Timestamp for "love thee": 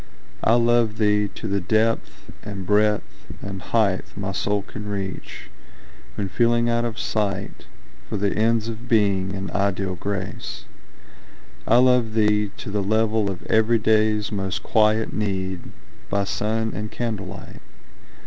0.55-1.27, 11.77-12.49